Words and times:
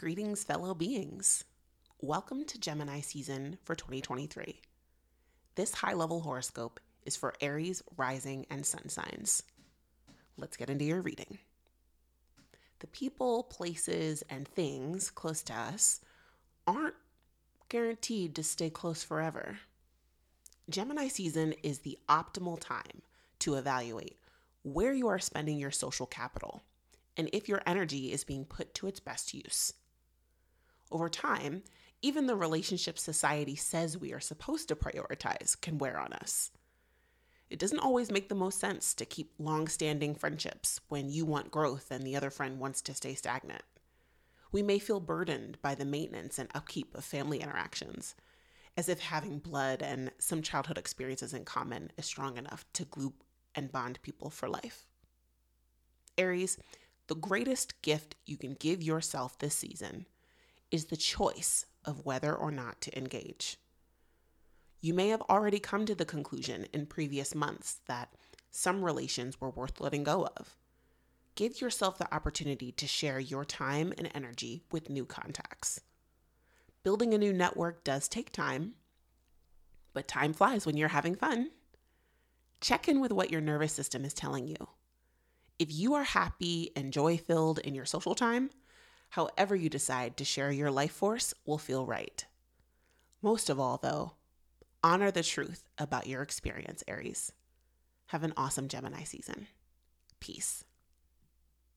Greetings, 0.00 0.44
fellow 0.44 0.72
beings. 0.72 1.44
Welcome 2.00 2.46
to 2.46 2.58
Gemini 2.58 3.00
season 3.00 3.58
for 3.64 3.74
2023. 3.74 4.58
This 5.56 5.74
high 5.74 5.92
level 5.92 6.20
horoscope 6.20 6.80
is 7.04 7.18
for 7.18 7.34
Aries, 7.42 7.82
rising, 7.98 8.46
and 8.48 8.64
sun 8.64 8.88
signs. 8.88 9.42
Let's 10.38 10.56
get 10.56 10.70
into 10.70 10.86
your 10.86 11.02
reading. 11.02 11.36
The 12.78 12.86
people, 12.86 13.42
places, 13.42 14.22
and 14.30 14.48
things 14.48 15.10
close 15.10 15.42
to 15.42 15.52
us 15.52 16.00
aren't 16.66 16.94
guaranteed 17.68 18.34
to 18.36 18.42
stay 18.42 18.70
close 18.70 19.02
forever. 19.02 19.58
Gemini 20.70 21.08
season 21.08 21.52
is 21.62 21.80
the 21.80 21.98
optimal 22.08 22.58
time 22.58 23.02
to 23.40 23.56
evaluate 23.56 24.16
where 24.62 24.94
you 24.94 25.08
are 25.08 25.18
spending 25.18 25.58
your 25.58 25.70
social 25.70 26.06
capital 26.06 26.62
and 27.18 27.28
if 27.34 27.50
your 27.50 27.60
energy 27.66 28.10
is 28.10 28.24
being 28.24 28.46
put 28.46 28.72
to 28.72 28.86
its 28.86 28.98
best 28.98 29.34
use. 29.34 29.74
Over 30.90 31.08
time, 31.08 31.62
even 32.02 32.26
the 32.26 32.36
relationship 32.36 32.98
society 32.98 33.54
says 33.54 33.98
we 33.98 34.12
are 34.12 34.20
supposed 34.20 34.68
to 34.68 34.76
prioritize 34.76 35.60
can 35.60 35.78
wear 35.78 35.98
on 35.98 36.12
us. 36.12 36.50
It 37.50 37.58
doesn't 37.58 37.80
always 37.80 38.10
make 38.10 38.28
the 38.28 38.34
most 38.34 38.58
sense 38.58 38.94
to 38.94 39.04
keep 39.04 39.32
long 39.38 39.66
standing 39.68 40.14
friendships 40.14 40.80
when 40.88 41.10
you 41.10 41.24
want 41.24 41.50
growth 41.50 41.90
and 41.90 42.04
the 42.04 42.16
other 42.16 42.30
friend 42.30 42.58
wants 42.58 42.80
to 42.82 42.94
stay 42.94 43.14
stagnant. 43.14 43.62
We 44.52 44.62
may 44.62 44.78
feel 44.78 45.00
burdened 45.00 45.60
by 45.60 45.74
the 45.74 45.84
maintenance 45.84 46.38
and 46.38 46.48
upkeep 46.54 46.94
of 46.94 47.04
family 47.04 47.40
interactions, 47.40 48.14
as 48.76 48.88
if 48.88 49.00
having 49.00 49.38
blood 49.38 49.82
and 49.82 50.10
some 50.18 50.42
childhood 50.42 50.78
experiences 50.78 51.34
in 51.34 51.44
common 51.44 51.90
is 51.96 52.06
strong 52.06 52.36
enough 52.36 52.64
to 52.74 52.84
glue 52.84 53.12
and 53.54 53.70
bond 53.70 54.00
people 54.02 54.30
for 54.30 54.48
life. 54.48 54.86
Aries, 56.16 56.56
the 57.08 57.16
greatest 57.16 57.82
gift 57.82 58.14
you 58.26 58.36
can 58.36 58.54
give 58.54 58.82
yourself 58.82 59.38
this 59.38 59.54
season 59.54 60.06
is 60.70 60.86
the 60.86 60.96
choice 60.96 61.66
of 61.84 62.04
whether 62.04 62.34
or 62.34 62.50
not 62.50 62.80
to 62.82 62.96
engage. 62.96 63.56
You 64.80 64.94
may 64.94 65.08
have 65.08 65.22
already 65.22 65.58
come 65.58 65.84
to 65.86 65.94
the 65.94 66.04
conclusion 66.04 66.66
in 66.72 66.86
previous 66.86 67.34
months 67.34 67.80
that 67.86 68.14
some 68.50 68.84
relations 68.84 69.40
were 69.40 69.50
worth 69.50 69.80
letting 69.80 70.04
go 70.04 70.28
of. 70.36 70.56
Give 71.34 71.60
yourself 71.60 71.98
the 71.98 72.12
opportunity 72.14 72.72
to 72.72 72.86
share 72.86 73.20
your 73.20 73.44
time 73.44 73.92
and 73.96 74.10
energy 74.14 74.64
with 74.72 74.90
new 74.90 75.04
contacts. 75.04 75.80
Building 76.82 77.14
a 77.14 77.18
new 77.18 77.32
network 77.32 77.84
does 77.84 78.08
take 78.08 78.32
time, 78.32 78.74
but 79.92 80.08
time 80.08 80.32
flies 80.32 80.66
when 80.66 80.76
you're 80.76 80.88
having 80.88 81.14
fun. 81.14 81.50
Check 82.60 82.88
in 82.88 83.00
with 83.00 83.12
what 83.12 83.30
your 83.30 83.40
nervous 83.40 83.72
system 83.72 84.04
is 84.04 84.14
telling 84.14 84.46
you. 84.46 84.56
If 85.58 85.72
you 85.72 85.94
are 85.94 86.04
happy 86.04 86.70
and 86.74 86.92
joy 86.92 87.18
filled 87.18 87.58
in 87.58 87.74
your 87.74 87.84
social 87.84 88.14
time, 88.14 88.50
however 89.10 89.54
you 89.54 89.68
decide 89.68 90.16
to 90.16 90.24
share 90.24 90.50
your 90.50 90.70
life 90.70 90.92
force 90.92 91.34
will 91.44 91.58
feel 91.58 91.86
right. 91.86 92.24
Most 93.22 93.50
of 93.50 93.60
all, 93.60 93.78
though, 93.82 94.14
honor 94.82 95.10
the 95.10 95.22
truth 95.22 95.68
about 95.78 96.06
your 96.06 96.22
experience, 96.22 96.82
Aries. 96.88 97.32
Have 98.06 98.24
an 98.24 98.32
awesome 98.36 98.68
Gemini 98.68 99.04
season. 99.04 99.46
Peace. 100.18 100.64